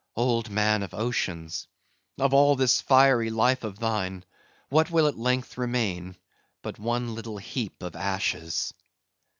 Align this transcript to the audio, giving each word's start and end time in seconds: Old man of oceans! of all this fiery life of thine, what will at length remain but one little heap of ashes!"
Old 0.15 0.49
man 0.49 0.81
of 0.81 0.95
oceans! 0.95 1.67
of 2.17 2.33
all 2.33 2.55
this 2.55 2.81
fiery 2.81 3.29
life 3.29 3.63
of 3.63 3.77
thine, 3.77 4.25
what 4.69 4.89
will 4.89 5.05
at 5.05 5.13
length 5.15 5.59
remain 5.59 6.17
but 6.63 6.79
one 6.79 7.13
little 7.13 7.37
heap 7.37 7.83
of 7.83 7.95
ashes!" 7.95 8.73